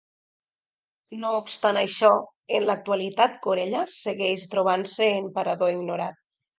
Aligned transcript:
No 1.23 1.33
obstant 1.39 1.79
això, 1.83 2.11
en 2.61 2.67
l'actualitat 2.71 3.39
Corella 3.47 3.87
segueix 4.01 4.51
trobant-se 4.57 5.15
en 5.23 5.33
parador 5.41 5.81
ignorat. 5.81 6.23